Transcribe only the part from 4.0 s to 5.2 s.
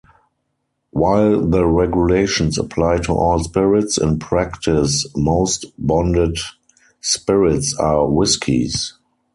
practice,